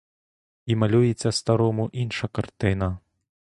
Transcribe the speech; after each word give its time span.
І 0.65 0.75
малюється 0.75 1.31
старому 1.31 1.89
інша 1.93 2.27
картина. 2.27 2.99